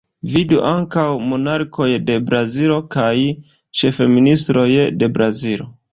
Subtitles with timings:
[0.35, 1.03] Vidu ankaŭ
[1.33, 3.13] Monarkoj de Brazilo kaj
[3.83, 4.69] Ĉefministroj
[5.03, 5.71] de Brazilo.